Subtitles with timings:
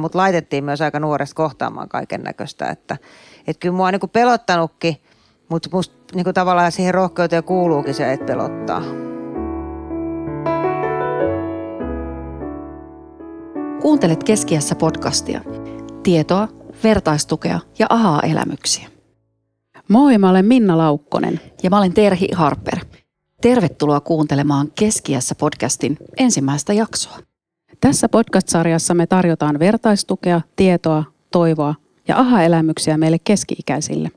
[0.00, 2.96] Mutta laitettiin myös aika nuoresta kohtaamaan kaiken näköistä, että,
[3.46, 4.96] että kyllä mua on niin pelottanutkin,
[5.48, 8.82] mutta musta niin tavallaan siihen rohkeuteen kuuluukin se, että pelottaa.
[13.82, 15.40] Kuuntelet Keskiässä podcastia.
[16.02, 16.48] Tietoa,
[16.84, 18.88] vertaistukea ja ahaa-elämyksiä.
[19.88, 21.40] Moi, mä olen Minna Laukkonen.
[21.62, 22.78] Ja mä olen Terhi Harper.
[23.40, 27.18] Tervetuloa kuuntelemaan Keskiässä podcastin ensimmäistä jaksoa.
[27.80, 31.74] Tässä podcast-sarjassa me tarjotaan vertaistukea, tietoa, toivoa
[32.08, 34.10] ja aha-elämyksiä meille keski-ikäisille.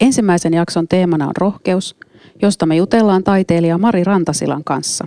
[0.00, 1.96] Ensimmäisen jakson teemana on rohkeus,
[2.42, 5.06] josta me jutellaan taiteilija Mari Rantasilan kanssa.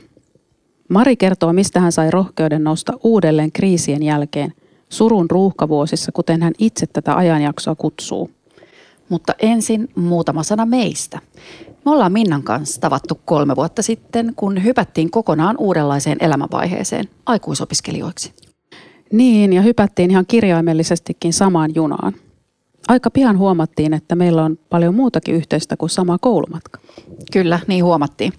[0.90, 4.54] Mari kertoo, mistä hän sai rohkeuden nousta uudelleen kriisien jälkeen,
[4.90, 8.32] surun ruuhkavuosissa, kuten hän itse tätä ajanjaksoa kutsuu.
[9.10, 11.20] Mutta ensin muutama sana meistä.
[11.86, 18.34] Me ollaan Minnan kanssa tavattu kolme vuotta sitten, kun hypättiin kokonaan uudenlaiseen elämänvaiheeseen aikuisopiskelijoiksi.
[19.12, 22.14] Niin, ja hypättiin ihan kirjaimellisestikin samaan junaan.
[22.88, 26.80] Aika pian huomattiin, että meillä on paljon muutakin yhteistä kuin sama koulumatka.
[27.32, 28.34] Kyllä, niin huomattiin.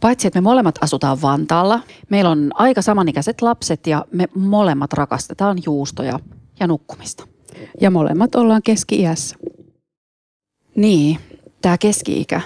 [0.00, 5.58] Paitsi, että me molemmat asutaan Vantaalla, meillä on aika samanikäiset lapset ja me molemmat rakastetaan
[5.66, 6.18] juustoja
[6.60, 7.26] ja nukkumista.
[7.80, 9.36] Ja molemmat ollaan keski-iässä.
[10.76, 11.18] Niin,
[11.62, 12.40] tämä keski-ikä.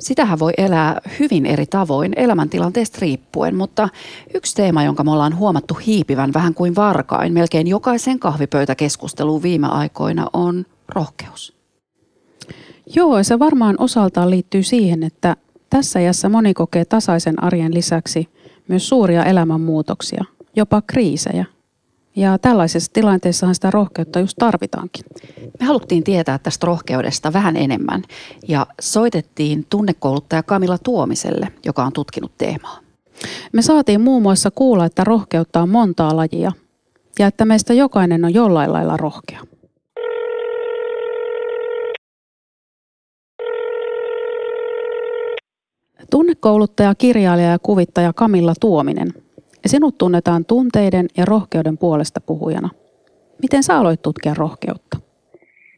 [0.00, 3.88] Sitähän voi elää hyvin eri tavoin elämäntilanteesta riippuen, mutta
[4.34, 10.26] yksi teema, jonka me ollaan huomattu hiipivän vähän kuin varkain melkein jokaisen kahvipöytäkeskusteluun viime aikoina
[10.32, 11.56] on rohkeus.
[12.94, 15.36] Joo, se varmaan osaltaan liittyy siihen, että
[15.70, 18.28] tässä iässä moni kokee tasaisen arjen lisäksi
[18.68, 20.24] myös suuria elämänmuutoksia,
[20.56, 21.44] jopa kriisejä–
[22.16, 25.04] ja tällaisessa tilanteessahan sitä rohkeutta just tarvitaankin.
[25.60, 28.02] Me haluttiin tietää tästä rohkeudesta vähän enemmän
[28.48, 32.78] ja soitettiin tunnekouluttaja Kamilla Tuomiselle, joka on tutkinut teemaa.
[33.52, 36.52] Me saatiin muun muassa kuulla, että rohkeutta on montaa lajia
[37.18, 39.40] ja että meistä jokainen on jollain lailla rohkea.
[46.10, 49.14] Tunnekouluttaja, kirjailija ja kuvittaja Kamilla Tuominen
[49.62, 52.68] ja sinut tunnetaan tunteiden ja rohkeuden puolesta puhujana.
[53.42, 54.96] Miten sä aloit tutkia rohkeutta?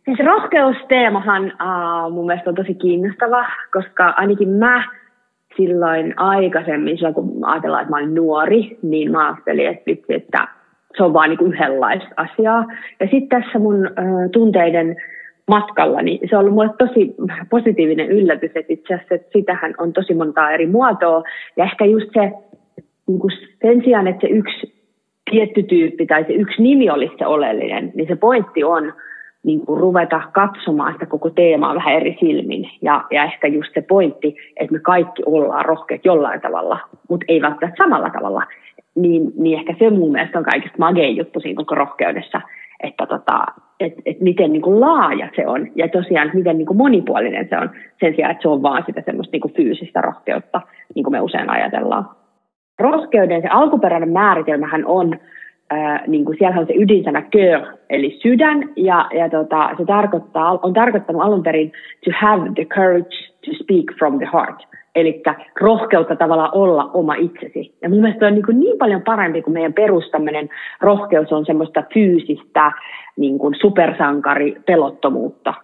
[0.04, 4.84] Siis rohkeusteemahan uh, mun mielestä on tosi kiinnostava, koska ainakin mä
[5.56, 10.48] silloin aikaisemmin, silloin kun ajatellaan, että mä olin nuori, niin mä ajattelin, että, vitsi, että
[10.96, 12.66] se on vaan niin yhdenlaista asiaa.
[13.00, 14.96] Ja sitten tässä mun uh, tunteiden
[15.48, 17.14] matkalla, niin se on ollut mulle tosi
[17.50, 21.22] positiivinen yllätys, että itse asiassa että sitähän on tosi montaa eri muotoa.
[21.56, 22.32] Ja ehkä just se
[23.12, 24.72] niin kuin sen sijaan, että se yksi
[25.30, 28.92] tietty tyyppi tai se yksi nimi olisi se oleellinen, niin se pointti on
[29.44, 32.70] niin kuin ruveta katsomaan sitä koko teemaa vähän eri silmin.
[32.82, 36.78] Ja, ja ehkä just se pointti, että me kaikki ollaan rohkeat jollain tavalla,
[37.08, 38.42] mutta ei välttämättä samalla tavalla.
[38.94, 42.40] Niin, niin ehkä se mun mielestä on kaikista magein juttu siinä koko rohkeudessa,
[42.82, 43.44] että tota,
[43.80, 47.58] et, et miten niin kuin laaja se on ja tosiaan miten niin kuin monipuolinen se
[47.58, 50.60] on sen sijaan, että se on vaan sitä semmoista niin kuin fyysistä rohkeutta,
[50.94, 52.04] niin kuin me usein ajatellaan
[52.82, 55.18] rohkeuden se alkuperäinen määritelmähän on,
[55.72, 60.58] äh, niin kuin siellä on se ydinsana cœur, eli sydän, ja, ja tota, se tarkoittaa,
[60.62, 61.72] on tarkoittanut alun perin
[62.04, 63.16] to have the courage
[63.46, 64.66] to speak from the heart.
[64.94, 65.22] Eli
[65.60, 67.74] rohkeutta tavallaan olla oma itsesi.
[67.82, 70.48] Ja mun mielestä on niin, kuin niin paljon parempi, kuin meidän perustaminen
[70.80, 72.72] rohkeus on semmoista fyysistä
[73.16, 75.54] niin kuin supersankari pelottomuutta.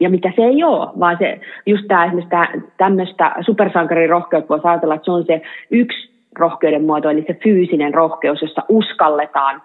[0.00, 2.36] Ja mitä se ei ole, vaan se, just tämä esimerkiksi
[2.76, 8.42] tämmöistä supersankarirohkeutta voisi ajatella, että se on se yksi rohkeuden muoto, eli se fyysinen rohkeus,
[8.42, 9.62] jossa uskalletaan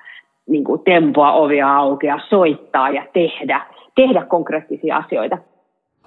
[0.49, 5.37] niin kuin tempoa ovia auki ja soittaa ja tehdä, tehdä konkreettisia asioita.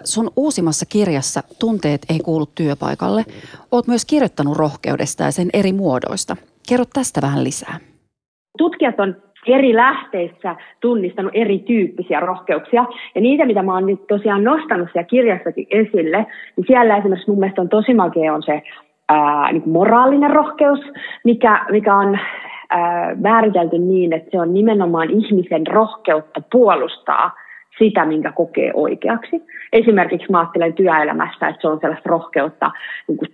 [0.04, 3.24] Sun uusimmassa kirjassa Tunteet ei kuulu työpaikalle
[3.72, 6.36] oot myös kirjoittanut rohkeudesta ja sen eri muodoista.
[6.68, 7.76] Kerro tästä vähän lisää.
[8.58, 9.16] Tutkijat on
[9.46, 12.84] eri lähteissä tunnistanut erityyppisiä rohkeuksia.
[13.14, 17.38] Ja niitä, mitä mä oon nyt tosiaan nostanut siellä kirjassakin esille, niin siellä esimerkiksi mun
[17.38, 18.62] mielestä on tosi makea on se
[19.08, 20.80] ää, niin moraalinen rohkeus,
[21.24, 22.18] mikä, mikä on
[22.70, 27.30] ää, määritelty niin, että se on nimenomaan ihmisen rohkeutta puolustaa
[27.78, 29.42] sitä, minkä kokee oikeaksi.
[29.72, 32.70] Esimerkiksi mä ajattelen työelämästä, että se on sellaista rohkeutta
[33.08, 33.28] niin kuin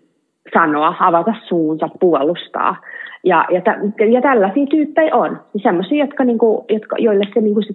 [0.55, 2.77] sanoa, avata suunsa, puolustaa.
[3.25, 3.63] Ja, ja,
[4.11, 5.41] ja tällaisia tyyppejä on.
[5.55, 7.75] Niin sellaisia, jotka, niin kuin, jotka, joille se, niin kuin se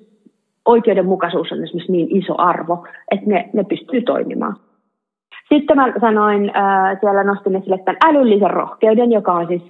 [0.66, 4.56] oikeudenmukaisuus on esimerkiksi niin iso arvo, että ne, ne pystyy toimimaan.
[5.50, 9.62] Sitten mä sanoin, äh, siellä nostin esille tämän älyllisen rohkeuden, joka on siis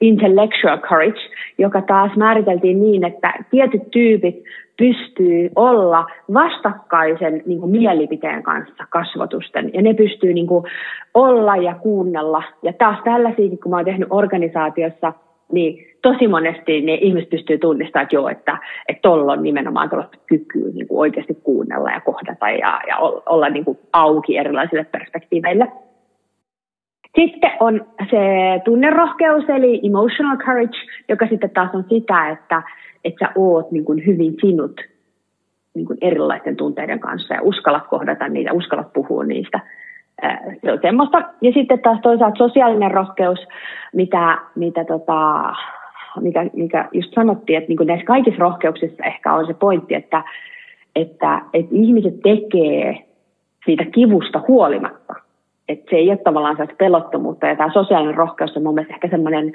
[0.00, 1.20] intellectual courage,
[1.58, 4.44] joka taas määriteltiin niin, että tietyt tyypit
[4.76, 9.70] pystyy olla vastakkaisen niin kuin mielipiteen kanssa kasvotusten.
[9.74, 10.64] Ja ne pystyy niin kuin,
[11.14, 12.42] olla ja kuunnella.
[12.62, 15.12] Ja taas tällaisia, kun mä oon tehnyt organisaatiossa
[15.52, 18.58] niin tosi monesti ne ihmiset pystyy tunnistamaan, että joo, että
[19.02, 22.96] tuolla on nimenomaan tuollaista kykyä niin kuin oikeasti kuunnella ja kohdata ja, ja
[23.26, 25.72] olla niin kuin auki erilaisille perspektiiveille.
[27.20, 28.18] Sitten on se
[28.64, 30.78] tunnerohkeus, eli emotional courage,
[31.08, 32.62] joka sitten taas on sitä, että,
[33.04, 34.80] että sä oot niin kuin hyvin sinut
[35.74, 39.60] niin kuin erilaisten tunteiden kanssa ja uskallat kohdata niitä, uskallat puhua niistä.
[40.64, 41.22] Se on semmoista.
[41.40, 43.38] Ja sitten taas toisaalta sosiaalinen rohkeus,
[43.92, 45.52] mitä, mitä tota,
[46.20, 50.22] mikä, mikä just sanottiin, että niin kuin näissä kaikissa rohkeuksissa ehkä on se pointti, että,
[50.96, 53.04] että, että ihmiset tekee
[53.64, 55.14] siitä kivusta huolimatta.
[55.68, 57.46] Että se ei ole tavallaan sellaista pelottomuutta.
[57.46, 59.52] Ja tämä sosiaalinen rohkeus on mun mielestä ehkä semmoinen,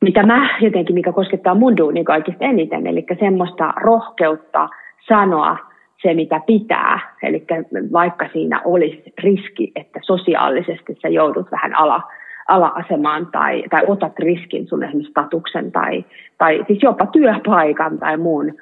[0.00, 2.86] mitä mä jotenkin, mikä koskettaa mun duunia kaikista eniten.
[2.86, 4.68] Eli semmoista rohkeutta
[5.08, 5.56] sanoa
[6.02, 7.09] se, mitä pitää.
[7.22, 7.46] Eli
[7.92, 12.02] vaikka siinä olisi riski, että sosiaalisesti sä joudut vähän ala,
[12.48, 16.04] ala-asemaan tai, tai otat riskin sun esimerkiksi statuksen tai,
[16.38, 18.54] tai siis jopa työpaikan tai muun.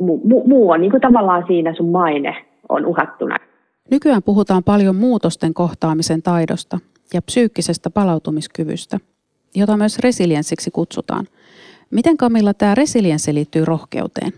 [0.00, 3.36] Mu, mu, muu on niin kuin tavallaan siinä sun maine on uhattuna.
[3.90, 6.78] Nykyään puhutaan paljon muutosten kohtaamisen taidosta
[7.14, 8.98] ja psyykkisestä palautumiskyvystä,
[9.54, 11.26] jota myös resilienssiksi kutsutaan.
[11.90, 14.32] Miten Kamilla tämä resilienssi liittyy rohkeuteen?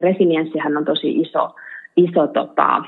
[0.00, 1.54] Resilienssihän on tosi iso,
[1.96, 2.82] iso tota,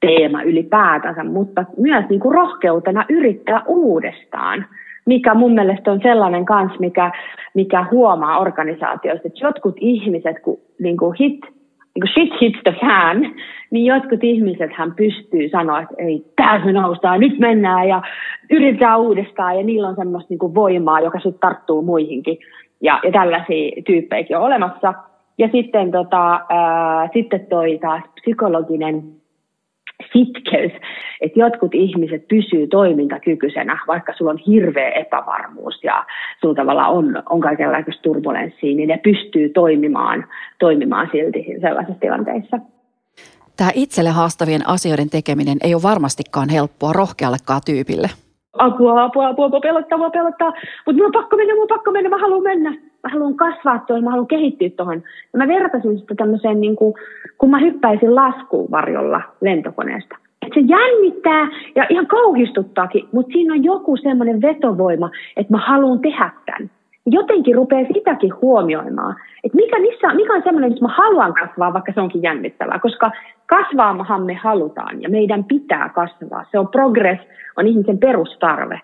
[0.00, 4.66] teema ylipäätänsä, mutta myös niin kuin rohkeutena yrittää uudestaan,
[5.06, 7.12] mikä mun mielestä on sellainen kans, mikä,
[7.54, 11.40] mikä huomaa organisaatioissa, että jotkut ihmiset, kun niin kuin hit,
[11.94, 13.34] niin kuin shit hits the fan,
[13.70, 18.02] niin jotkut ihmiset hän pystyy sanoa, että ei, täysin noustaan, nyt mennään ja
[18.50, 22.38] yritetään uudestaan ja niillä on semmoista niin kuin voimaa, joka sitten tarttuu muihinkin.
[22.80, 24.94] Ja, ja tällaisia tyyppejä on olemassa.
[25.38, 29.02] Ja sitten, tota, ää, sitten toi taas psykologinen
[30.12, 30.72] sitkeys,
[31.20, 36.04] että jotkut ihmiset pysyy toimintakykyisenä, vaikka sulla on hirveä epävarmuus ja
[36.40, 40.24] sulla tavallaan on, on kaikenlaista turbulenssia, niin ne pystyy toimimaan,
[40.58, 42.58] toimimaan silti sellaisissa tilanteissa.
[43.56, 48.08] Tämä itselle haastavien asioiden tekeminen ei ole varmastikaan helppoa rohkeallekaan tyypille.
[48.58, 50.52] Apua, apua, apua, apua pelottaa, apua pelottaa.
[50.86, 52.74] Mutta mun on pakko mennä, mun on pakko mennä, mä haluan mennä.
[53.04, 55.02] Mä haluan kasvaa tuohon, mä haluan kehittyä tuohon.
[55.32, 56.94] Ja mä vertaisin sitä tämmöiseen, niin kuin,
[57.38, 60.16] kun mä hyppäisin laskuvarjolla lentokoneesta.
[60.46, 66.00] Et se jännittää ja ihan kauhistuttaakin, mutta siinä on joku semmoinen vetovoima, että mä haluan
[66.00, 66.70] tehdä tämän
[67.06, 71.92] jotenkin rupeaa sitäkin huomioimaan, että mikä, missä, mikä on semmoinen, missä mä haluan kasvaa, vaikka
[71.92, 73.10] se onkin jännittävää, koska
[73.46, 76.44] kasvaamahan me halutaan ja meidän pitää kasvaa.
[76.50, 77.20] Se on progress,
[77.56, 78.80] on ihmisen perustarve.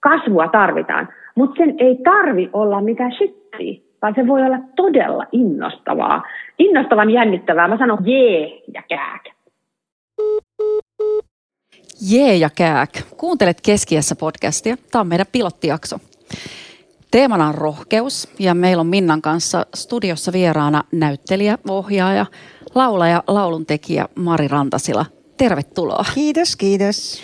[0.00, 6.22] Kasvua tarvitaan, mutta sen ei tarvi olla mitään shittiä, vaan se voi olla todella innostavaa.
[6.58, 7.68] Innostavan jännittävää.
[7.68, 9.22] Mä sanon jee ja kääk.
[12.10, 12.90] Jee ja kääk.
[13.16, 14.76] Kuuntelet Keskiässä podcastia.
[14.90, 15.96] Tämä on meidän pilottijakso.
[17.10, 22.26] Teemana on rohkeus ja meillä on Minnan kanssa studiossa vieraana näyttelijä, ohjaaja,
[22.74, 25.06] laulaja, lauluntekijä Mari Rantasila.
[25.36, 26.04] Tervetuloa.
[26.14, 27.22] Kiitos, kiitos.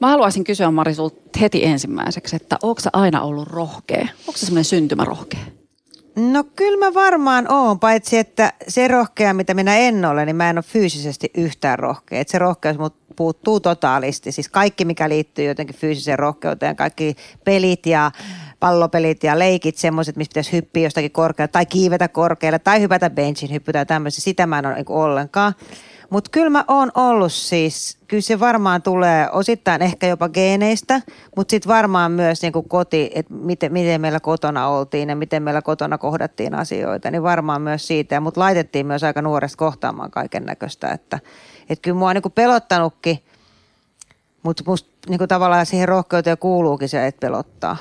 [0.00, 0.92] Mä haluaisin kysyä Mari
[1.40, 4.08] heti ensimmäiseksi, että onko aina ollut rohkea?
[4.28, 5.40] Onko se semmoinen syntymärohkea?
[6.16, 10.50] No kyllä mä varmaan oon, paitsi että se rohkea, mitä minä en ole, niin mä
[10.50, 12.20] en ole fyysisesti yhtään rohkea.
[12.20, 14.32] Että se rohkeus mut puuttuu totaalisti.
[14.32, 18.10] Siis kaikki, mikä liittyy jotenkin fyysiseen rohkeuteen, kaikki pelit ja
[18.60, 23.52] pallopelit ja leikit, semmoiset, missä pitäisi hyppiä jostakin korkealle tai kiivetä korkealle tai hypätä benchin
[23.52, 24.22] hyppytä tämmöisiä.
[24.22, 25.54] Sitä mä en ole niin ollenkaan.
[26.10, 31.00] Mutta kyllä mä oon ollut siis, kyllä se varmaan tulee osittain ehkä jopa geeneistä,
[31.36, 35.42] mutta sitten varmaan myös niin kuin koti, että miten, miten meillä kotona oltiin ja miten
[35.42, 38.20] meillä kotona kohdattiin asioita, niin varmaan myös siitä.
[38.20, 41.18] Mutta laitettiin myös aika nuoresta kohtaamaan kaiken näköistä, että,
[41.68, 43.22] että kyllä mua on niin kuin pelottanutkin,
[44.42, 47.76] mutta musta niin kuin tavallaan siihen rohkeuteen kuuluukin se, että pelottaa.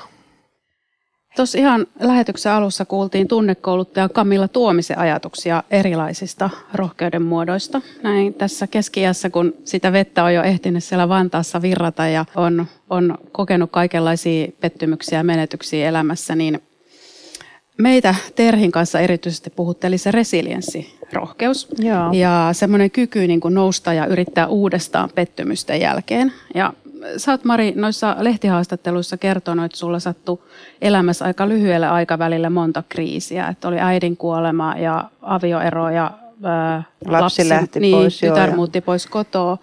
[1.36, 7.82] Tuossa ihan lähetyksen alussa kuultiin tunnekouluttaja Kamilla Tuomisen ajatuksia erilaisista rohkeuden muodoista.
[8.04, 13.18] Näin tässä keski kun sitä vettä on jo ehtinyt siellä Vantaassa virrata ja on, on
[13.32, 16.62] kokenut kaikenlaisia pettymyksiä ja menetyksiä elämässä, niin
[17.78, 22.12] meitä Terhin kanssa erityisesti puhutteli se resilienssi, rohkeus Joo.
[22.12, 26.34] ja semmoinen kyky niin kuin nousta ja yrittää uudestaan pettymysten jälkeen.
[26.56, 26.74] Ja
[27.18, 30.40] sä oot Mari noissa lehtihaastatteluissa kertonut, että sulla sattui
[30.82, 33.48] elämässä aika lyhyellä aikavälillä monta kriisiä.
[33.48, 36.12] Että oli äidin kuolema ja avioero ja
[36.44, 38.20] ää, lapsi, lapsi lähti niin, pois.
[38.20, 39.58] Tytär joo, muutti pois kotoa.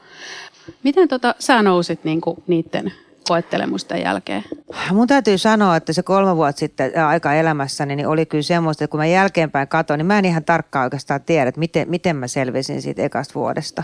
[0.83, 2.93] Miten tota, sä nousit niinku niiden
[3.28, 4.45] koettelemusten jälkeen?
[4.92, 8.90] Mun täytyy sanoa, että se kolme vuotta sitten aika elämässäni niin oli kyllä semmoista, että
[8.90, 12.26] kun mä jälkeenpäin katsoin, niin mä en ihan tarkkaan oikeastaan tiedä, että miten, miten mä
[12.26, 13.83] selvisin siitä ekasta vuodesta.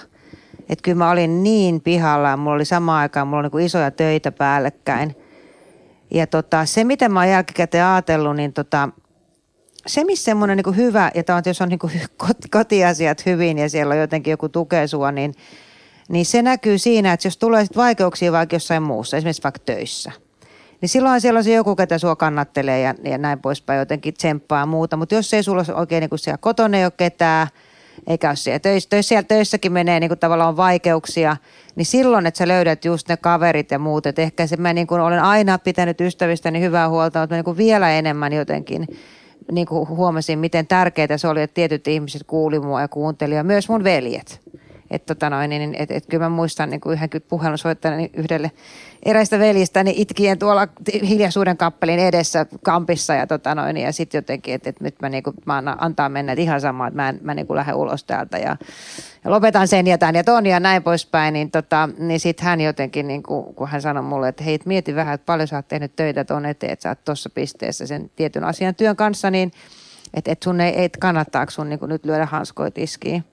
[0.61, 3.90] Että kyllä mä olin niin pihalla ja mulla oli samaan aikaan mulla oli niin isoja
[3.90, 5.16] töitä päällekkäin.
[6.11, 8.88] Ja tota, se, mitä mä oon jälkikäteen ajatellut, niin tota,
[9.87, 13.92] se, missä semmoinen niin hyvä, ja tämä on, jos on niin kotiasiat hyvin ja siellä
[13.92, 15.34] on jotenkin joku tukee sua, niin,
[16.09, 20.12] niin se näkyy siinä, että jos tulee sit vaikeuksia vaikka jossain muussa, esimerkiksi vaikka töissä,
[20.80, 24.61] niin silloin siellä on se joku, ketä sua kannattelee ja, ja näin poispäin, jotenkin tsemppaa
[24.61, 24.97] ja muuta.
[24.97, 27.49] Mutta jos ei sulla oikein niin kuin siellä kotona ei ole ketään,
[28.06, 31.37] eikä ole siellä töissä, töissä, siellä töissäkin menee niin kuin tavallaan vaikeuksia,
[31.76, 34.87] niin silloin, että sä löydät just ne kaverit ja muut, että ehkä se mä niin
[34.87, 38.87] kuin olen aina pitänyt ystävistäni hyvää huolta, mutta niin kuin vielä enemmän jotenkin
[39.52, 43.44] niin kuin huomasin, miten tärkeää se oli, että tietyt ihmiset kuuli mua ja kuunteli ja
[43.44, 44.40] myös mun veljet.
[44.92, 48.50] Että tota noin, niin, et, et kyllä mä muistan niin kuin yhden puhelun soittaneen yhdelle
[49.02, 50.68] eräistä veljistä niin itkien tuolla
[51.08, 55.22] hiljaisuuden kappelin edessä kampissa ja, tota noin, ja sitten jotenkin, että, että nyt mä, niin
[55.22, 58.38] kuin, mä antaa mennä, ihan sama, että mä, en, mä niin kuin lähden ulos täältä
[58.38, 58.56] ja,
[59.25, 62.61] ja lopetan sen ja tämän ja ton ja näin poispäin, niin, tota, niin sitten hän
[62.61, 65.68] jotenkin, niin kuin, kun hän sanoi mulle, että hei, mieti vähän, että paljon sä oot
[65.68, 69.52] tehnyt töitä tuon eteen, että sä oot tuossa pisteessä sen tietyn asian työn kanssa, niin
[70.14, 73.25] että et sun ei, et kannattaako sun niin kuin nyt lyödä hanskoit iskiin.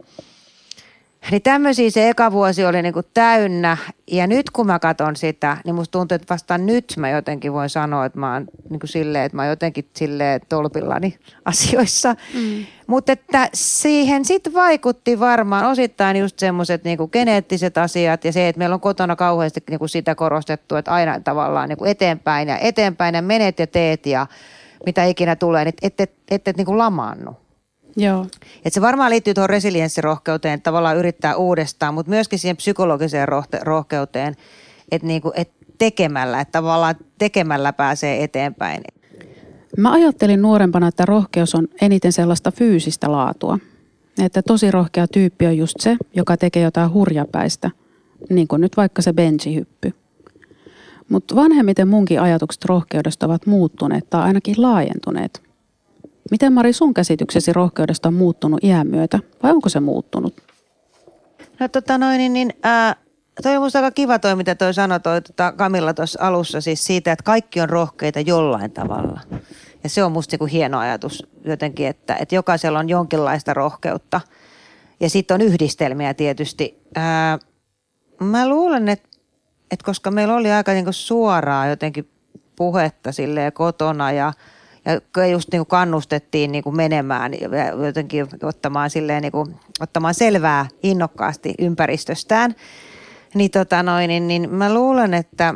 [1.32, 3.78] Niin tämmöisiä se eka vuosi oli niinku täynnä.
[4.12, 7.70] Ja nyt kun mä katson sitä, niin musta tuntuu, että vasta nyt mä jotenkin voin
[7.70, 12.16] sanoa, että mä oon niinku silleen, että mä oon jotenkin silleen tolpillani asioissa.
[12.34, 12.66] Mm.
[12.88, 18.60] Mutta että siihen sitten vaikutti varmaan osittain just semmoiset niinku geneettiset asiat ja se, että
[18.60, 23.22] meillä on kotona kauheasti niinku sitä korostettu, että aina tavallaan niinku eteenpäin ja eteenpäin ja
[23.22, 24.28] menet ja teet ja
[24.86, 27.49] mitä ikinä tulee, niin et, et, et, et niinku lamaannu.
[28.00, 28.26] Joo.
[28.66, 33.28] Et se varmaan liittyy tuohon resilienssirohkeuteen, että tavallaan yrittää uudestaan, mutta myöskin siihen psykologiseen
[33.62, 34.36] rohkeuteen,
[34.92, 38.82] että niinku, et tekemällä, että tavallaan tekemällä pääsee eteenpäin.
[39.78, 43.60] Mä ajattelin nuorempana, että rohkeus on eniten sellaista fyysistä laatua.
[44.24, 47.72] Että tosi rohkea tyyppi on just se, joka tekee jotain hurjapäistä,
[48.30, 49.94] niin kuin nyt vaikka se benchihyppy.
[51.10, 55.42] Mutta vanhemmiten munkin ajatukset rohkeudesta ovat muuttuneet tai ainakin laajentuneet–
[56.32, 60.42] Miten Mari sun käsityksesi rohkeudesta on muuttunut iän myötä vai onko se muuttunut?
[61.60, 62.96] No tota noin, niin, niin ää,
[63.44, 67.12] toi on aika kiva toi, mitä toi sanoi toi tota Kamilla tuossa alussa, siis siitä,
[67.12, 69.22] että kaikki on rohkeita jollain tavalla.
[69.84, 74.22] Ja se on musta niinku hieno ajatus jotenkin, että, että jokaisella on jonkinlaista rohkeutta.
[75.00, 76.82] Ja sitten on yhdistelmiä tietysti.
[76.96, 77.40] Ää,
[78.20, 79.10] mä luulen, että,
[79.72, 82.10] että koska meillä oli aika niinku suoraa jotenkin
[82.56, 84.34] puhetta silleen kotona ja–
[84.86, 90.14] ja just niin kuin kannustettiin niin kuin menemään ja jotenkin ottamaan, silleen niin kuin, ottamaan
[90.14, 92.56] selvää innokkaasti ympäristöstään.
[93.36, 95.54] Niin, tota noin, niin, niin mä luulen, että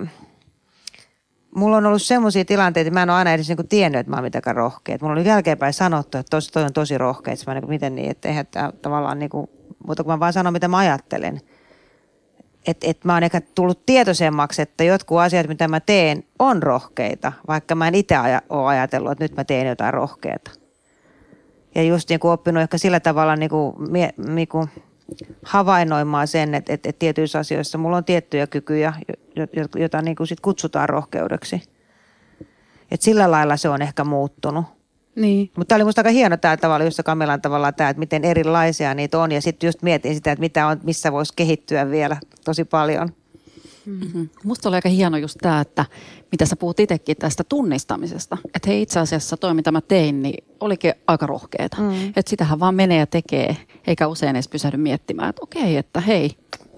[1.56, 4.10] mulla on ollut semmoisia tilanteita, että mä en ole aina edes niin kuin tiennyt, että
[4.10, 4.98] mä oon mitenkään rohkea.
[5.02, 7.34] Mulla oli jälkeenpäin sanottu, että tos, toi on tosi rohkea.
[7.48, 9.48] Mä niin kuin, miten niin, että eihän tämä tavallaan kuin,
[9.88, 11.42] mutta kun mä vaan sanon, mitä mä ajattelen–
[12.68, 17.32] että et mä oon ehkä tullut tietoisemmaksi, että jotkut asiat, mitä mä teen, on rohkeita,
[17.48, 20.52] vaikka mä en itse aja, ole ajatellut, että nyt mä teen jotain rohkeata.
[21.76, 23.76] Ja just niin kuin oppinut ehkä sillä tavalla niin kuin,
[24.18, 24.70] niin kuin
[25.44, 28.94] havainnoimaan sen, että, että, että tietyissä asioissa mulla on tiettyjä kykyjä,
[29.76, 31.62] joita niin kuin sit kutsutaan rohkeudeksi.
[32.92, 34.66] Et sillä lailla se on ehkä muuttunut.
[35.16, 35.52] Niin.
[35.58, 38.94] Mutta tämä oli minusta aika hieno tämä tavalla, jossa Kamelan tavalla tämä, että miten erilaisia
[38.94, 39.32] niitä on.
[39.32, 43.10] Ja sitten just mietin sitä, että mitä on, missä voisi kehittyä vielä tosi paljon.
[43.86, 44.30] Mm-hmm.
[44.44, 45.86] Musta oli aika hieno just tämä, että
[46.32, 48.38] mitä sä puhut itsekin tästä tunnistamisesta.
[48.56, 51.78] Että hei itse asiassa toi, mitä mä tein, niin olikin aika rohkeeta.
[51.82, 52.08] Mm.
[52.08, 56.32] Että sitähän vaan menee ja tekee, eikä usein edes pysähdy miettimään, että okei, että hei,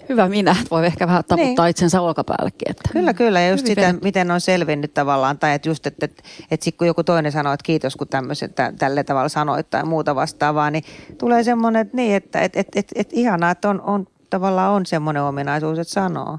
[0.08, 1.70] hyvä minä, että voi ehkä vähän taputtaa niin.
[1.70, 2.70] itsensä olkapäällekin.
[2.70, 3.40] Että kyllä, kyllä.
[3.40, 5.38] Ja just sitä, miten on selvinnyt tavallaan.
[5.38, 8.50] Tai että just, että, että, että sit kun joku toinen sanoo, että kiitos kun tämmöisen,
[8.78, 10.84] tälle tavalla sanoit tai muuta vastaavaa, niin
[11.18, 14.86] tulee semmoinen, että niin, että että että että, että ihanaa, että on, on, tavallaan on
[14.86, 16.38] semmoinen ominaisuus, että sanoo.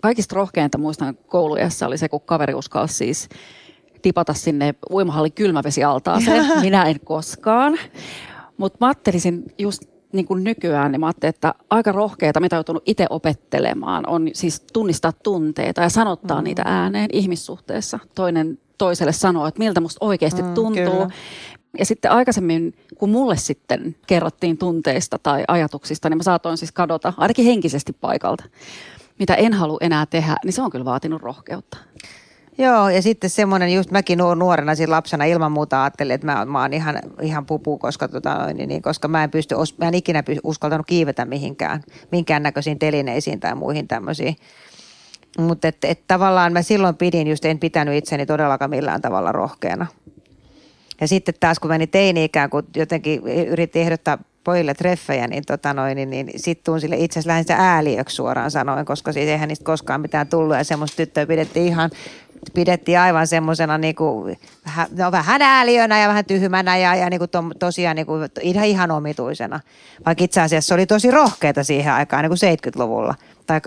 [0.00, 3.28] Kaikista rohkeinta muistan koulujassa oli se, kun kaveri uskalsi siis
[4.02, 6.46] tipata sinne uimahallin kylmävesialtaaseen.
[6.60, 7.78] Minä en koskaan.
[8.56, 12.58] Mutta mä ajattelisin just niin kuin nykyään, niin mä ajattelin, että aika rohkeita, mitä on
[12.58, 16.44] joutunut itse opettelemaan, on siis tunnistaa tunteita ja sanottaa mm.
[16.44, 17.98] niitä ääneen ihmissuhteessa.
[18.14, 20.84] Toinen toiselle sanoo, että miltä musta oikeasti mm, tuntuu.
[20.84, 21.10] Kyllä.
[21.78, 27.12] Ja sitten aikaisemmin, kun mulle sitten kerrottiin tunteista tai ajatuksista, niin mä saatoin siis kadota
[27.16, 28.44] ainakin henkisesti paikalta.
[29.18, 31.78] Mitä en halua enää tehdä, niin se on kyllä vaatinut rohkeutta.
[32.58, 36.62] Joo, ja sitten semmoinen, just mäkin nuorena siinä lapsena ilman muuta ajattelin, että mä, mä
[36.62, 40.22] oon ihan, ihan pupu, koska, tota, niin, niin, koska mä en, pysty, mä en ikinä
[40.22, 44.36] pysty, uskaltanut kiivetä mihinkään, minkään näköisiin telineisiin tai muihin tämmöisiin.
[45.38, 49.86] Mutta et, et, tavallaan mä silloin pidin, just en pitänyt itseni todellakaan millään tavalla rohkeana.
[51.00, 55.96] Ja sitten taas kun meni teini-ikään, kun jotenkin yritti ehdottaa pojille treffejä, niin, tota noin,
[55.96, 59.64] niin, niin sitten tuun sille itse asiassa lähinnä ääliöksi suoraan sanoen, koska siis eihän niistä
[59.64, 61.90] koskaan mitään tullut ja semmoista tyttöä pidettiin ihan
[62.54, 64.30] pidettiin aivan semmoisena niinku,
[64.66, 68.90] vähän, no, vähän ääliönä ja vähän tyhmänä ja, ja niinku to, tosiaan niinku, ihan, ihan
[68.90, 69.60] omituisena.
[70.06, 73.14] Vaikka itse asiassa se oli tosi rohkeita siihen aikaan niinku 70-luvulla
[73.46, 73.60] tai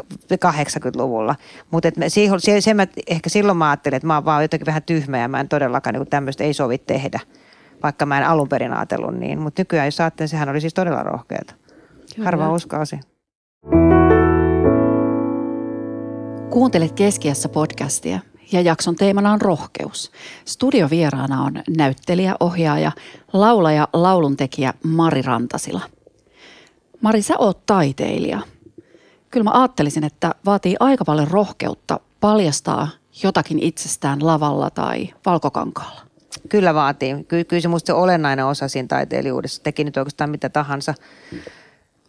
[0.45, 1.35] 80-luvulla.
[1.71, 1.89] Mutta
[2.37, 5.27] se, se mä, ehkä silloin mä ajattelin, että mä oon vaan jotenkin vähän tyhmä ja
[5.27, 7.19] mä en todellakaan niinku tämmöistä ei sovi tehdä.
[7.83, 9.39] Vaikka mä en alun perin ajatellut niin.
[9.39, 11.53] Mutta nykyään jos ajattelen, sehän oli siis todella rohkeata.
[12.23, 12.99] Harva uskalsi.
[16.49, 18.19] Kuuntelet Keskiässä podcastia
[18.51, 20.11] ja jakson teemana on rohkeus.
[20.45, 22.91] Studiovieraana on näyttelijä, ohjaaja,
[23.33, 25.81] laulaja, lauluntekijä Mari Rantasila.
[27.01, 28.39] Mari, sä oot taiteilija.
[29.29, 32.87] Kyllä mä ajattelisin, että vaatii aika paljon rohkeutta paljastaa
[33.23, 36.01] jotakin itsestään lavalla tai valkokankaalla.
[36.49, 37.23] Kyllä vaatii.
[37.27, 39.63] Kyllä, kyllä se musta se olennainen osa siinä taiteilijuudessa.
[39.63, 40.93] Teki nyt oikeastaan mitä tahansa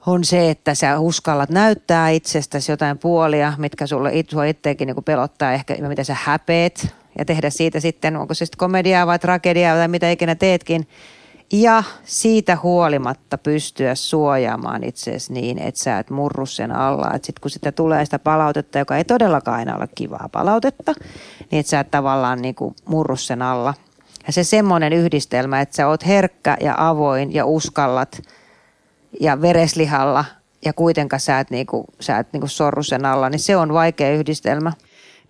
[0.06, 5.52] on se, että sä uskallat näyttää itsestäsi jotain puolia, mitkä sulle sua itseäkin niin pelottaa,
[5.52, 9.88] ehkä mitä sä häpeet, ja tehdä siitä sitten, onko se sitten komediaa vai tragediaa tai
[9.88, 10.88] mitä ikinä teetkin,
[11.52, 17.12] ja siitä huolimatta pystyä suojaamaan itseäsi niin, että sä et murru sen alla.
[17.14, 20.94] Että sitten kun sitä tulee sitä palautetta, joka ei todellakaan aina ole kivaa palautetta,
[21.50, 23.75] niin että sä et tavallaan niin kuin murru sen alla.
[24.26, 28.23] Ja se semmoinen yhdistelmä, että sä oot herkkä ja avoin ja uskallat–
[29.21, 30.25] ja vereslihalla
[30.64, 34.14] ja kuitenkaan sä et, niinku, sä et niinku sorru sen alla, niin se on vaikea
[34.14, 34.73] yhdistelmä.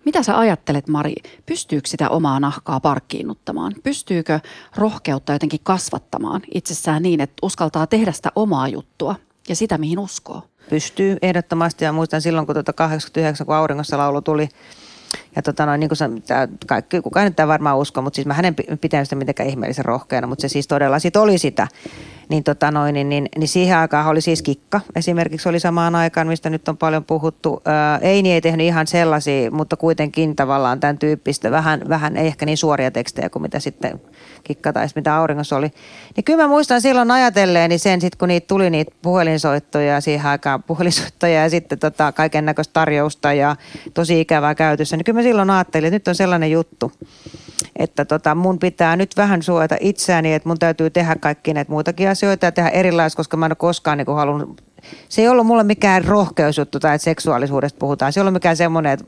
[0.05, 1.15] Mitä sä ajattelet, Mari?
[1.45, 3.73] Pystyykö sitä omaa nahkaa parkkiinnuttamaan?
[3.83, 4.39] Pystyykö
[4.75, 9.15] rohkeutta jotenkin kasvattamaan itsessään niin, että uskaltaa tehdä sitä omaa juttua
[9.49, 10.41] ja sitä, mihin uskoo?
[10.69, 14.49] Pystyy ehdottomasti ja muistan silloin, kun tuota 89, kun Auringossa laulu tuli,
[15.35, 16.23] ja tota noin, niin kuin san,
[16.67, 20.27] kaikki, kukaan nyt tämä varmaan usko, mutta siis mä hänen pitänyt sitä mitenkään ihmeellisen rohkeana,
[20.27, 21.67] mutta se siis todella sit oli sitä
[22.29, 26.27] niin, tota noin, niin, niin, niin siihen aikaan oli siis Kikka esimerkiksi oli samaan aikaan,
[26.27, 27.61] mistä nyt on paljon puhuttu.
[27.65, 32.45] Ää, Eini ei tehnyt ihan sellaisia, mutta kuitenkin tavallaan tämän tyyppistä, vähän, vähän ei ehkä
[32.45, 34.01] niin suoria tekstejä kuin mitä sitten
[34.43, 35.71] Kikka tai mitä Auringossa oli.
[36.15, 40.63] Niin kyllä mä muistan silloin ajatelleeni sen, sit kun niitä tuli niitä puhelinsoittoja siihen aikaan,
[40.63, 43.55] puhelinsoittoja ja sitten tota, kaiken näköistä tarjousta ja
[43.93, 46.91] tosi ikävää käytössä, niin kyllä silloin ajattelin, että nyt on sellainen juttu,
[47.75, 52.09] että tota, mun pitää nyt vähän suojata itseäni, että mun täytyy tehdä kaikki näitä muitakin
[52.09, 54.63] asioita ja tehdä erilaisia, koska mä en ole koskaan niin halunnut
[55.09, 58.13] se ei ollut mulle mikään rohkeusjuttu tai että seksuaalisuudesta puhutaan.
[58.13, 59.05] Se ei ollut mikään semmoinen, että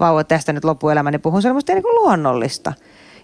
[0.00, 1.42] vauva tästä nyt loppuelämäni puhun.
[1.42, 2.72] Se oli musta niin kuin luonnollista.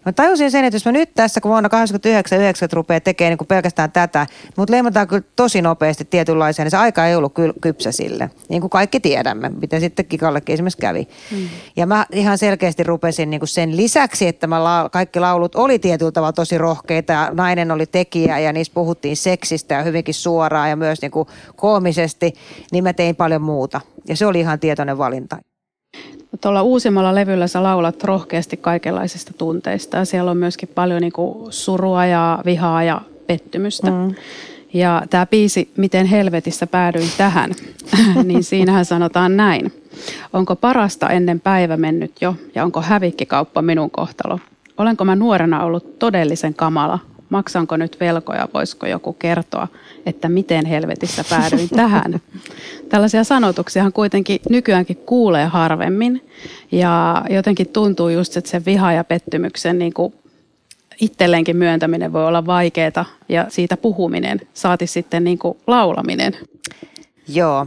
[0.06, 3.46] Mä tajusin sen, että jos mä nyt tässä, kun vuonna 89 90 rupeaa tekemään niin
[3.46, 7.92] pelkästään tätä, mutta leimataan kyllä tosi nopeasti tietynlaisia, niin se aika ei ollut kyllä kypsä
[7.92, 8.30] sille.
[8.48, 11.08] Niin kuin kaikki tiedämme, mitä sitten Kikallekin esimerkiksi kävi.
[11.30, 11.48] Mm.
[11.76, 15.78] Ja mä ihan selkeästi rupesin niin kuin sen lisäksi, että mä la- kaikki laulut oli
[15.78, 20.70] tietyllä tavalla tosi rohkeita ja nainen oli tekijä ja niissä puhuttiin seksistä ja hyvinkin suoraan
[20.70, 22.34] ja myös niin kuin koomisesti,
[22.72, 23.80] niin mä tein paljon muuta.
[24.08, 25.36] Ja se oli ihan tietoinen valinta.
[26.40, 31.52] Tuolla uusimmalla levyllä sä laulat rohkeasti kaikenlaisista tunteista ja siellä on myöskin paljon niin kuin
[31.52, 33.90] surua ja vihaa ja pettymystä.
[33.90, 34.14] Mm.
[34.72, 37.50] Ja tämä biisi, miten helvetissä päädyin tähän,
[38.24, 39.72] niin siinähän sanotaan näin.
[40.32, 44.38] Onko parasta ennen päivä mennyt jo ja onko hävikkikauppa minun kohtalo?
[44.78, 46.98] Olenko mä nuorena ollut todellisen kamala?
[47.30, 48.48] Maksanko nyt velkoja?
[48.54, 49.68] Voisiko joku kertoa,
[50.06, 52.20] että miten helvetissä päädyin tähän?
[52.88, 56.28] Tällaisia sanotuksiahan kuitenkin nykyäänkin kuulee harvemmin.
[56.72, 60.14] Ja jotenkin tuntuu just, että se viha ja pettymyksen niin kuin
[61.00, 66.36] itselleenkin myöntäminen voi olla vaikeaa ja siitä puhuminen, saati sitten niin kuin laulaminen.
[67.28, 67.66] Joo,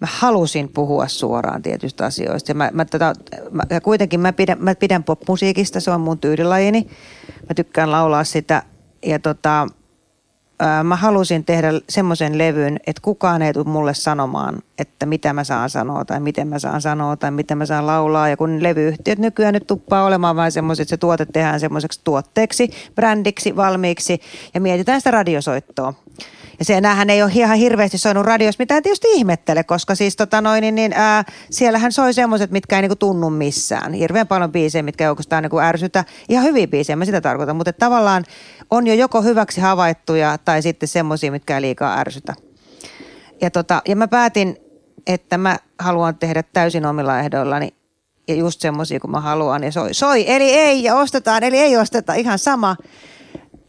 [0.00, 2.50] mä halusin puhua suoraan tietystä asioista.
[2.50, 3.14] Ja mä, mä, tota,
[3.50, 6.86] mä, kuitenkin mä pidän, mä pidän popmusiikista, se on mun tyylilajini.
[7.48, 8.62] Mä tykkään laulaa sitä
[9.06, 9.66] ja tota,
[10.84, 15.70] mä halusin tehdä semmoisen levyn, että kukaan ei tule mulle sanomaan, että mitä mä saan
[15.70, 18.28] sanoa tai miten mä saan sanoa tai miten mä saan laulaa.
[18.28, 22.70] Ja kun levyyhtiöt nykyään nyt tuppaa olemaan vain semmoiset, että se tuote tehdään semmoiseksi tuotteeksi,
[22.94, 24.20] brändiksi, valmiiksi
[24.54, 25.94] ja mietitään sitä radiosoittoa.
[26.60, 30.16] Ja se näähän ei ole ihan hirveästi soinut radios, mitä en tietysti ihmettele, koska siis
[30.16, 33.92] tota noin, niin, niin ää, siellähän soi semmoiset, mitkä ei niinku tunnu missään.
[33.92, 36.04] Hirveän paljon biisejä, mitkä ei oikeastaan niinku ärsytä.
[36.28, 38.24] Ihan hyviä biisejä, mä sitä tarkoitan, mutta tavallaan
[38.70, 42.34] on jo joko hyväksi havaittuja tai sitten semmoisia, mitkä ei liikaa ärsytä.
[43.40, 44.56] Ja, tota, ja mä päätin,
[45.06, 47.74] että mä haluan tehdä täysin omilla ehdoillani
[48.28, 51.76] ja just semmoisia kuin mä haluan ja soi, soi, eli ei ja ostetaan, eli ei
[51.76, 52.76] osteta, ihan sama.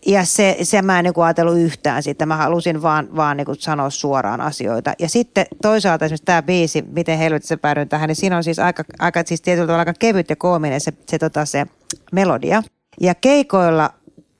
[0.05, 2.25] Ja se, se mä en niin ajatellut yhtään sitä.
[2.25, 4.93] Mä halusin vaan, vaan niin sanoa suoraan asioita.
[4.99, 8.83] Ja sitten toisaalta esimerkiksi tämä biisi, miten helvetissä päädyin tähän, niin siinä on siis aika,
[8.99, 11.65] aika siis tietyllä tavalla aika kevyt ja koominen se, se, tota, se
[12.11, 12.63] melodia.
[13.01, 13.89] Ja keikoilla,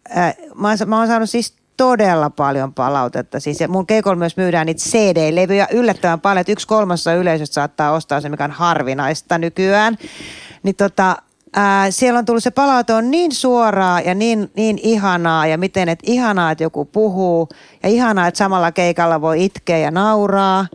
[0.10, 3.40] ää, mä, oon, mä oon saanut siis todella paljon palautetta.
[3.40, 8.22] Siis mun keikolla myös myydään niitä CD-levyjä yllättävän paljon, että yksi kolmassa yleisöstä saattaa ostaa
[8.22, 9.98] se, mikä on harvinaista nykyään.
[10.64, 11.18] Niin tota,
[11.56, 15.90] ää, siellä on tullut se palaute on niin suoraa ja niin, niin ihanaa ja miten,
[15.90, 17.50] että ihanaa, että joku puhuu
[17.84, 20.68] ja ihanaa, että samalla keikalla voi itkeä ja nauraa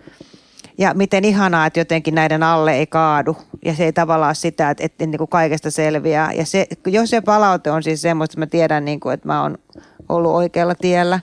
[0.78, 4.84] ja miten ihanaa, että jotenkin näiden alle ei kaadu ja se ei tavallaan sitä, että,
[4.84, 6.32] että niin kuin kaikesta selviää.
[6.32, 9.42] Ja se, jos se palaute on siis semmoista, että mä tiedän, niin kuin, että mä
[9.42, 9.58] oon
[10.08, 11.20] ollut oikealla tiellä.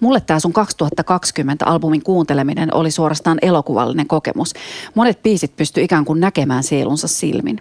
[0.00, 4.52] Mulle tämä sun 2020 albumin kuunteleminen oli suorastaan elokuvallinen kokemus.
[4.94, 7.60] Monet biisit pysty ikään kuin näkemään sielunsa silmin.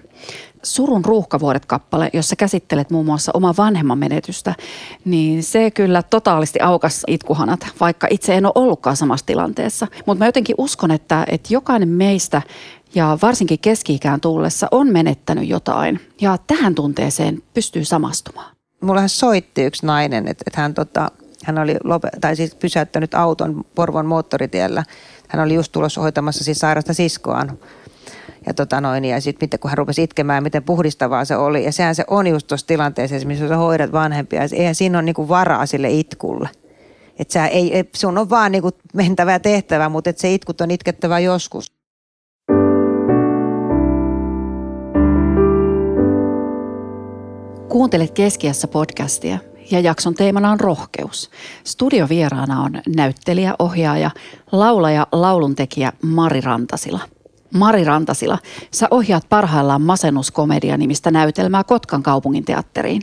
[0.64, 4.56] Surun ruuhkavuodet-kappale, jossa käsittelet muun muassa oma vanhemman menetystä,
[5.06, 9.88] niin se kyllä totaalisti aukas itkuhanat, vaikka itse en ole ollutkaan samassa tilanteessa.
[10.06, 12.42] Mutta mä jotenkin uskon, että, että jokainen meistä
[12.96, 16.00] ja varsinkin keski-ikään tullessa on menettänyt jotain.
[16.22, 18.56] Ja tähän tunteeseen pystyy samastumaan.
[18.82, 21.12] Mullahan soitti yksi nainen, että, että hän, tota,
[21.44, 24.84] hän oli lope, tai siis pysäyttänyt auton Porvon moottoritiellä.
[25.28, 27.60] Hän oli just tulossa hoitamassa siis sairasta siskoaan
[28.48, 31.64] ja, tota noin, ja sitten kun hän rupesi itkemään, miten puhdistavaa se oli.
[31.64, 34.42] Ja sehän se on just tuossa tilanteessa, missä sä hoidat vanhempia.
[34.54, 36.50] Eihän siinä ole niinku varaa sille itkulle.
[37.20, 41.20] Et sä ei, sun on vaan niinku mentävä tehtävä, mutta et se itkut on itkettävä
[41.20, 41.72] joskus.
[47.70, 49.38] Kuuntelet Keskiässä podcastia
[49.72, 51.30] ja jakson teemana on rohkeus.
[51.64, 54.12] Studiovieraana on näyttelijä, ohjaaja,
[54.52, 57.00] laulaja, lauluntekijä Mari Rantasila–
[57.54, 58.38] Mari Rantasila,
[58.72, 63.02] sä ohjaat parhaillaan Masennuskomedia-nimistä näytelmää Kotkan kaupungin teatteriin.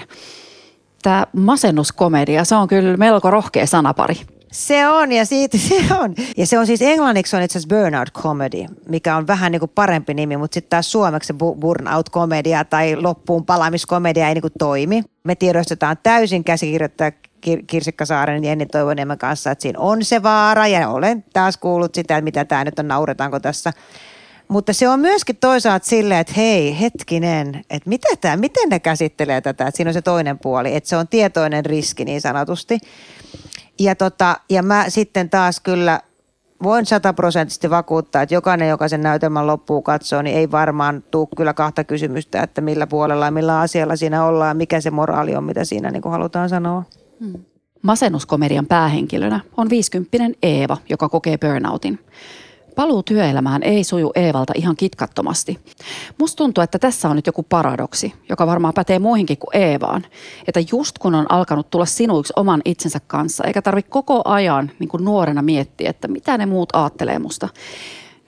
[1.03, 4.17] Tämä masennuskomedia, se on kyllä melko rohkea sanapari.
[4.57, 6.15] Se on ja siitä se on.
[6.37, 9.73] Ja se on siis englanniksi on itse asiassa burnout comedy, mikä on vähän niin kuin
[9.75, 15.03] parempi nimi, mutta sitten taas suomeksi burnout komedia tai loppuun palaamiskomedia ei niin kuin toimi.
[15.25, 17.13] Me tiedostetaan täysin käsikirjoittaja
[17.67, 21.95] Kirsikka Saaren ja Jenni Toivoniemen kanssa, että siinä on se vaara ja olen taas kuullut
[21.95, 23.73] sitä, että mitä tämä nyt on, nauretaanko tässä.
[24.49, 29.41] Mutta se on myöskin toisaalta silleen, että hei, hetkinen, että mitä tämä, miten ne käsittelee
[29.41, 32.79] tätä, että siinä on se toinen puoli, että se on tietoinen riski niin sanotusti.
[33.79, 36.01] Ja, tota, ja mä sitten taas kyllä
[36.63, 41.55] voin sataprosenttisesti vakuuttaa, että jokainen, joka sen näytelmän loppuun katsoo, niin ei varmaan tule kyllä
[41.55, 45.65] kahta kysymystä, että millä puolella ja millä asialla siinä ollaan, mikä se moraali on, mitä
[45.65, 46.83] siinä niin kuin halutaan sanoa.
[47.21, 47.45] Hmm.
[47.83, 51.99] Masennuskomedian päähenkilönä on 50 Eeva, joka kokee burnoutin
[52.77, 55.59] paluu työelämään ei suju Eevalta ihan kitkattomasti.
[56.19, 60.07] Musta tuntuu, että tässä on nyt joku paradoksi, joka varmaan pätee muihinkin kuin Eevaan.
[60.47, 64.89] Että just kun on alkanut tulla sinuiksi oman itsensä kanssa, eikä tarvitse koko ajan niin
[64.89, 67.49] kuin nuorena miettiä, että mitä ne muut aattelee musta,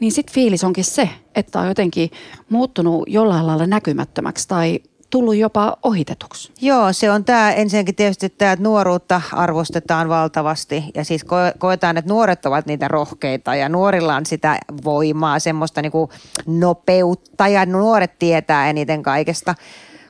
[0.00, 2.10] niin sitten fiilis onkin se, että on jotenkin
[2.48, 6.52] muuttunut jollain lailla näkymättömäksi tai tullut jopa ohitetuksi?
[6.60, 10.84] Joo, se on tämä ensinnäkin tietysti tämä, että nuoruutta arvostetaan valtavasti.
[10.94, 15.82] Ja siis ko- koetaan, että nuoret ovat niitä rohkeita ja nuorilla on sitä voimaa, semmoista
[15.82, 16.10] niinku
[16.46, 17.48] nopeutta.
[17.48, 19.54] Ja nuoret tietää eniten kaikesta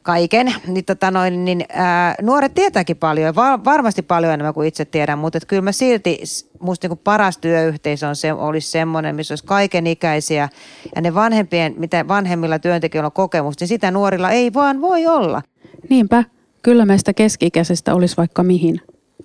[0.08, 4.84] kaiken, niin, tota noin, niin ää, nuoret tietääkin paljon, va- varmasti paljon enemmän kuin itse
[4.84, 6.18] tiedän, mutta kyllä mä silti,
[6.60, 10.48] musta niin paras työyhteisö on se, olisi semmoinen, missä olisi kaikenikäisiä
[10.96, 15.42] ja ne vanhempien, mitä vanhemmilla työntekijöillä on kokemusta, niin sitä nuorilla ei vaan voi olla.
[15.88, 16.24] Niinpä,
[16.62, 18.80] kyllä meistä keski-ikäisestä olisi vaikka mihin,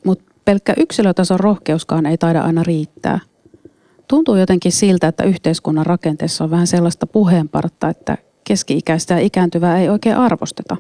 [0.06, 3.20] mutta pelkkä yksilötason rohkeuskaan ei taida aina riittää.
[4.08, 9.90] Tuntuu jotenkin siltä, että yhteiskunnan rakenteessa on vähän sellaista puheenpartta, että keski-ikäistä ja ikääntyvää ei
[9.90, 10.78] oikein arvosteta.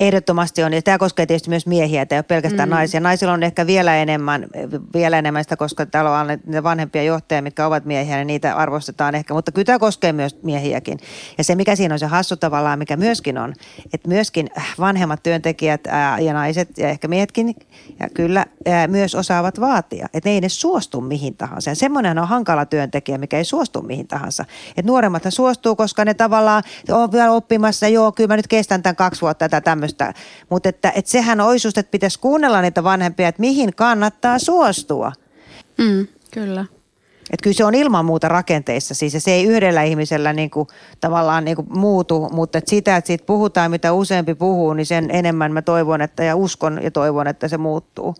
[0.00, 0.72] Ehdottomasti on.
[0.72, 2.74] Ja tämä koskee tietysti myös miehiä, tämä ei ole pelkästään mm.
[2.74, 3.00] naisia.
[3.00, 4.46] Naisilla on ehkä vielä enemmän,
[4.94, 9.14] vielä enemmän sitä, koska täällä on niitä vanhempia johtajia, mitkä ovat miehiä, niin niitä arvostetaan
[9.14, 9.34] ehkä.
[9.34, 10.98] Mutta kyllä tämä koskee myös miehiäkin.
[11.38, 13.54] Ja se, mikä siinä on se hassu tavallaan, mikä myöskin on,
[13.94, 15.80] että myöskin vanhemmat työntekijät
[16.20, 17.56] ja naiset ja ehkä miehetkin
[18.00, 18.46] ja kyllä
[18.88, 20.08] myös osaavat vaatia.
[20.14, 21.70] Että ne ei ne suostu mihin tahansa.
[21.70, 24.44] Ja semmoinen on hankala työntekijä, mikä ei suostu mihin tahansa.
[24.68, 28.96] Että nuoremmat suostuu, koska ne tavallaan on vielä oppimassa, joo, kyllä mä nyt kestän tämän
[28.96, 30.14] kaksi vuotta tätä tämmöistä.
[30.50, 35.12] Mutta että, että sehän olisi just, että pitäisi kuunnella niitä vanhempia, että mihin kannattaa suostua.
[35.78, 36.64] Mm, kyllä.
[37.30, 40.68] Että kyllä se on ilman muuta rakenteissa, siis se ei yhdellä ihmisellä niin kuin,
[41.00, 45.10] tavallaan niin kuin muutu, mutta että sitä, että siitä puhutaan, mitä useampi puhuu, niin sen
[45.10, 48.14] enemmän mä toivon että, ja uskon ja toivon, että se muuttuu.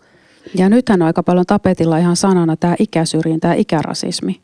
[0.55, 4.41] Ja nythän on aika paljon tapetilla ihan sanana tämä ikäsyrjintä ja ikärasismi.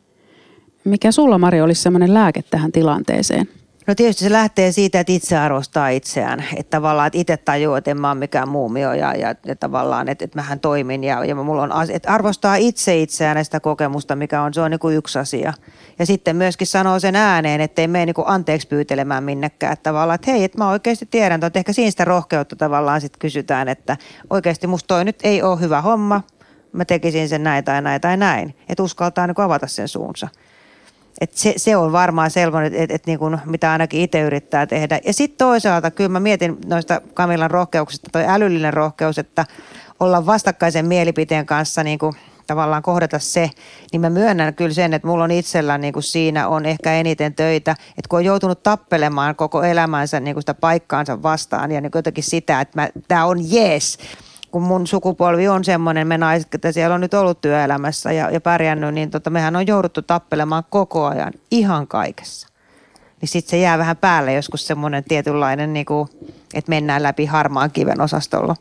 [0.84, 3.48] Mikä sulla, Mari, olisi sellainen lääke tähän tilanteeseen?
[3.90, 6.44] No tietysti se lähtee siitä, että itse arvostaa itseään.
[6.56, 10.08] Että tavallaan, että itse tajuu, että en mä ole mikään muumio ja, ja, ja tavallaan,
[10.08, 14.16] että, että mähän toimin ja, ja mulla on, että arvostaa itse itseään ja sitä kokemusta,
[14.16, 15.52] mikä on, se on niin kuin yksi asia.
[15.98, 19.72] Ja sitten myöskin sanoo sen ääneen, että ei mene niin kuin anteeksi pyytelemään minnekään.
[19.72, 23.18] Että tavallaan, että hei, että mä oikeasti tiedän, että ehkä siinä sitä rohkeutta tavallaan sitten
[23.18, 23.96] kysytään, että
[24.30, 26.22] oikeasti musta toi nyt ei ole hyvä homma,
[26.72, 28.54] mä tekisin sen näin tai näin tai näin.
[28.68, 30.28] Että uskaltaa niin avata sen suunsa.
[31.20, 35.00] Et se, se on varmaan sellainen, että et, niin kuin, mitä ainakin itse yrittää tehdä.
[35.06, 39.46] Ja sitten toisaalta kyllä mä mietin noista Kamilan rohkeuksista, toi älyllinen rohkeus, että
[40.00, 42.12] olla vastakkaisen mielipiteen kanssa niin kuin
[42.46, 43.50] tavallaan kohdata se,
[43.92, 47.34] niin mä myönnän kyllä sen, että mulla on itsellä niin kuin siinä on ehkä eniten
[47.34, 51.90] töitä, että kun on joutunut tappelemaan koko elämänsä niin kuin sitä paikkaansa vastaan ja niin
[51.94, 53.98] jotenkin sitä, että tämä on jees,
[54.50, 58.40] kun mun sukupolvi on semmoinen, me naiset, että siellä on nyt ollut työelämässä ja, ja
[58.40, 62.48] pärjännyt, niin tota, mehän on jouduttu tappelemaan koko ajan ihan kaikessa.
[63.20, 66.08] Niin sitten se jää vähän päälle joskus semmoinen tietynlainen, niin kuin,
[66.54, 68.56] että mennään läpi harmaan kiven osastolla.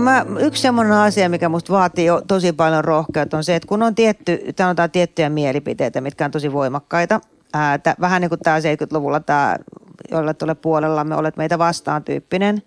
[0.00, 3.82] Mä, yksi semmoinen asia, mikä musta vaatii jo tosi paljon rohkeutta, on se, että kun
[3.82, 7.20] on tietty, sanotaan tiettyjä mielipiteitä, mitkä on tosi voimakkaita,
[7.52, 9.56] ää, t- vähän niin kuin tämä 70-luvulla tämä
[10.10, 12.62] jolla tuolle puolellamme olet meitä vastaan tyyppinen,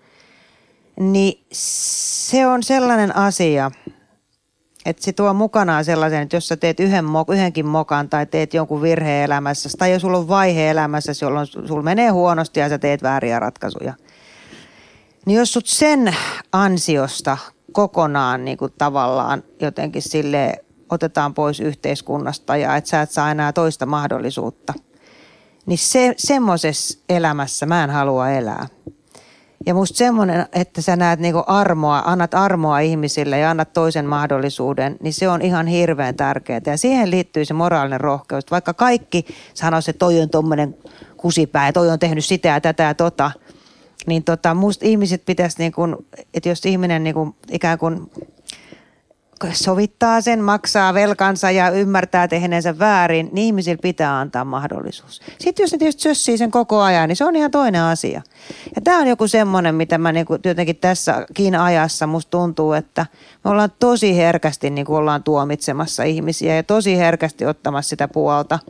[0.99, 3.71] niin se on sellainen asia,
[4.85, 8.81] että se tuo mukanaan sellaisen, että jos sä teet yhden, yhdenkin mokan tai teet jonkun
[8.81, 13.03] virheen elämässä, tai jos sulla on vaihe elämässä, jolloin sulla menee huonosti ja sä teet
[13.03, 13.93] vääriä ratkaisuja,
[15.25, 16.15] niin jos sut sen
[16.51, 17.37] ansiosta
[17.71, 23.53] kokonaan niin kuin tavallaan jotenkin sille otetaan pois yhteiskunnasta ja että sä et saa enää
[23.53, 24.73] toista mahdollisuutta–
[25.65, 28.67] niin se, semmoisessa elämässä mä en halua elää.
[29.65, 34.97] Ja musta semmoinen, että sä näet niinku armoa, annat armoa ihmisille ja annat toisen mahdollisuuden,
[35.03, 36.61] niin se on ihan hirveän tärkeää.
[36.65, 38.43] Ja siihen liittyy se moraalinen rohkeus.
[38.51, 40.75] Vaikka kaikki sanoisi, että toi on tuommoinen
[41.17, 43.31] kusipää ja toi on tehnyt sitä ja tätä ja tota,
[44.07, 48.11] niin tota, musta ihmiset pitäisi, niin kun, että jos ihminen niin kun, ikään kuin
[49.53, 55.21] sovittaa sen, maksaa velkansa ja ymmärtää tehneensä väärin, niin ihmisillä pitää antaa mahdollisuus.
[55.39, 58.21] Sitten jos ne tietysti sössii sen koko ajan, niin se on ihan toinen asia.
[58.75, 63.05] Ja tämä on joku semmoinen, mitä mä niin jotenkin tässäkin ajassa musta tuntuu, että
[63.43, 68.59] me ollaan tosi herkästi niin ollaan tuomitsemassa ihmisiä ja tosi herkästi ottamassa sitä puolta–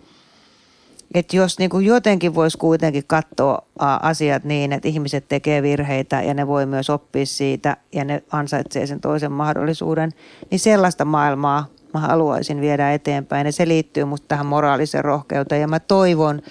[1.13, 6.33] että jos niin kuin jotenkin voisi kuitenkin katsoa asiat niin, että ihmiset tekee virheitä ja
[6.33, 10.11] ne voi myös oppia siitä ja ne ansaitsee sen toisen mahdollisuuden,
[10.51, 15.67] niin sellaista maailmaa mä haluaisin viedä eteenpäin ja se liittyy musta tähän moraaliseen rohkeuteen ja
[15.67, 16.41] mä toivon,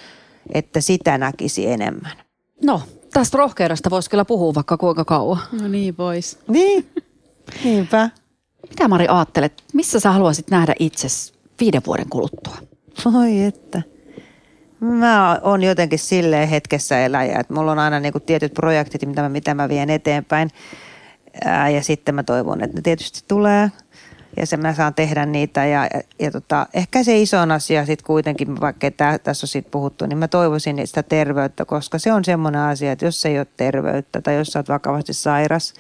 [0.55, 2.13] että sitä näkisi enemmän.
[2.63, 5.39] No, tästä rohkeudesta voisi kyllä puhua vaikka kuinka kauan.
[5.63, 6.39] No niin vois.
[6.49, 6.87] Niin,
[7.65, 8.11] niinpä.
[8.69, 12.57] Mitä Mari ajattelet, missä sä haluaisit nähdä itsesi viiden vuoden kuluttua?
[13.19, 13.83] Oi että.
[14.81, 19.23] Mä oon jotenkin silleen hetkessä eläjä, että mulla on aina niin kuin tietyt projektit, mitä
[19.23, 20.51] mä, mitä mä vien eteenpäin.
[21.45, 23.71] Ää, ja sitten mä toivon, että ne tietysti tulee
[24.37, 25.67] ja se mä saan tehdä niitä.
[25.67, 29.71] Ja, ja, ja tota, ehkä se iso asia sitten kuitenkin, vaikka tää, tässä on siitä
[29.71, 33.47] puhuttu, niin mä toivoisin sitä terveyttä, koska se on semmoinen asia, että jos ei ole
[33.57, 35.75] terveyttä tai jos sä oot vakavasti sairas,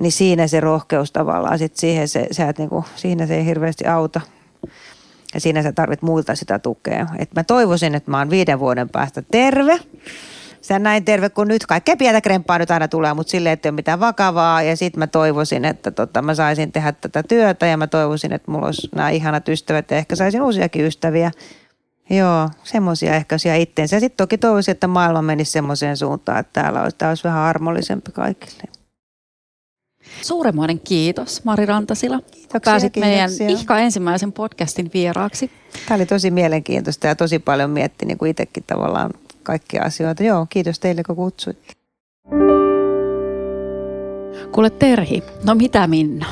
[0.00, 3.86] niin siinä se rohkeus tavallaan, sit siihen se, se, että niinku, siinä se ei hirveästi
[3.86, 4.20] auta–
[5.36, 7.06] ja siinä sä tarvit muilta sitä tukea.
[7.18, 9.78] Et mä toivoisin, että mä oon viiden vuoden päästä terve.
[10.60, 11.66] Sä näin terve kuin nyt.
[11.66, 14.62] Kaikkea pientä krempaa nyt aina tulee, mutta sille ei ole mitään vakavaa.
[14.62, 18.50] Ja sitten mä toivoisin, että tota, mä saisin tehdä tätä työtä ja mä toivoisin, että
[18.50, 21.30] mulla olisi nämä ihanat ystävät ja ehkä saisin uusiakin ystäviä.
[22.10, 24.00] Joo, semmoisia ehkä siellä itteensä.
[24.00, 28.12] Sitten toki toivoisin, että maailma menisi semmoiseen suuntaan, että täällä olisi, tää olisi vähän armollisempi
[28.12, 28.85] kaikille.
[30.22, 32.20] Suuremmoinen kiitos Mari Rantasila.
[32.30, 33.26] Kiitoksia, Pääsit kiitoksia.
[33.28, 35.50] meidän ihka ensimmäisen podcastin vieraaksi.
[35.88, 39.10] Tämä oli tosi mielenkiintoista ja tosi paljon mietti niin kuin itsekin tavallaan
[39.42, 40.22] kaikkia asioita.
[40.22, 41.72] Joo, kiitos teille kun kutsuitte.
[44.52, 46.26] Kuule Terhi, No mitä Minna?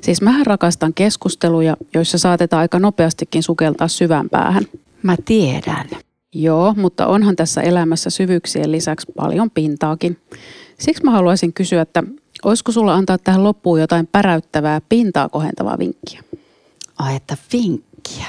[0.00, 4.64] siis mähän rakastan keskusteluja, joissa saatetaan aika nopeastikin sukeltaa syvään päähän.
[5.02, 5.88] Mä tiedän.
[6.34, 10.16] Joo, mutta onhan tässä elämässä syvyyksien lisäksi paljon pintaakin.
[10.78, 12.02] Siksi mä haluaisin kysyä, että
[12.44, 16.22] olisiko sulla antaa tähän loppuun jotain päräyttävää, pintaa kohentavaa vinkkiä?
[16.98, 18.26] Ai että vinkkiä.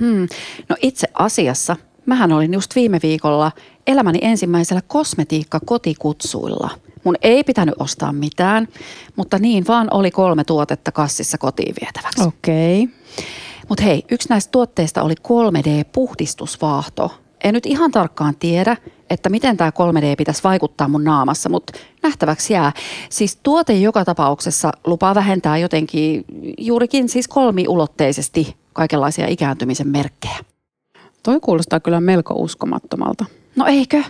[0.00, 0.28] Hmm.
[0.68, 3.52] No itse asiassa, mähän olin just viime viikolla
[3.86, 6.70] elämäni ensimmäisellä kosmetiikka-kotikutsuilla.
[7.04, 8.68] Mun ei pitänyt ostaa mitään,
[9.16, 12.22] mutta niin vaan oli kolme tuotetta kassissa kotiin vietäväksi.
[12.22, 12.82] Okei.
[12.82, 12.96] Okay.
[13.68, 17.23] Mutta hei, yksi näistä tuotteista oli 3D-puhdistusvaahto.
[17.44, 18.76] En nyt ihan tarkkaan tiedä,
[19.10, 22.72] että miten tämä 3D pitäisi vaikuttaa mun naamassa, mutta nähtäväksi jää.
[23.08, 26.24] Siis tuote joka tapauksessa lupaa vähentää jotenkin
[26.58, 30.36] juurikin siis kolmiulotteisesti kaikenlaisia ikääntymisen merkkejä.
[31.22, 33.24] Toi kuulostaa kyllä melko uskomattomalta.
[33.56, 34.02] No eikö?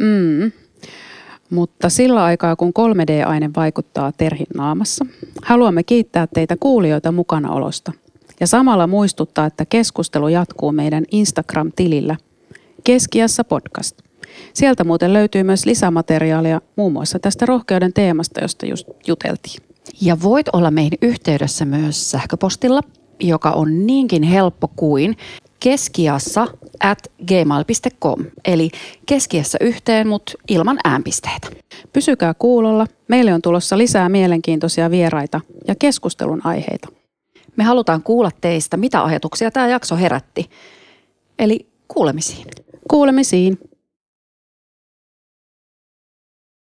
[0.00, 0.52] Mm.
[1.50, 5.06] Mutta sillä aikaa, kun 3D-aine vaikuttaa Terhin naamassa,
[5.42, 7.92] haluamme kiittää teitä kuulijoita mukanaolosta.
[8.40, 12.16] Ja samalla muistuttaa, että keskustelu jatkuu meidän Instagram-tilillä
[12.84, 13.98] Keskiässä podcast.
[14.54, 19.62] Sieltä muuten löytyy myös lisämateriaalia muun muassa tästä rohkeuden teemasta, josta just juteltiin.
[20.00, 22.80] Ja voit olla meihin yhteydessä myös sähköpostilla,
[23.20, 25.16] joka on niinkin helppo kuin
[25.60, 26.46] keskiassa
[26.80, 28.70] at gmail.com, eli
[29.06, 31.48] keskiässä yhteen, mutta ilman äänpisteitä.
[31.92, 32.86] Pysykää kuulolla.
[33.08, 36.88] Meille on tulossa lisää mielenkiintoisia vieraita ja keskustelun aiheita.
[37.56, 40.50] Me halutaan kuulla teistä, mitä ajatuksia tämä jakso herätti.
[41.38, 42.46] Eli kuulemisiin.
[42.88, 43.58] Kuulemisiin.